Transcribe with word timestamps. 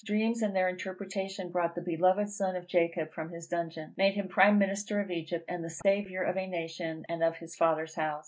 Dreams 0.03 0.41
and 0.41 0.55
their 0.55 0.67
interpretation 0.67 1.49
brought 1.51 1.75
the 1.75 1.81
beloved 1.81 2.27
son 2.27 2.55
of 2.55 2.65
Jacob 2.67 3.11
from 3.13 3.29
his 3.29 3.45
dungeon, 3.45 3.93
made 3.97 4.15
him 4.15 4.27
prime 4.27 4.57
minister 4.57 4.99
of 4.99 5.11
Egypt, 5.11 5.45
and 5.47 5.63
the 5.63 5.69
saviour 5.69 6.23
of 6.23 6.37
a 6.37 6.47
nation, 6.47 7.05
and 7.07 7.23
of 7.23 7.35
his 7.37 7.55
father's 7.55 7.93
house. 7.93 8.19